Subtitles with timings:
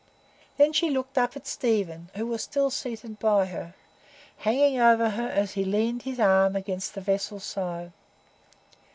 [0.57, 3.75] Then she looked up at Stephen, who was still seated by her,
[4.37, 7.91] hanging over her as he leaned his arm against the vessel's side.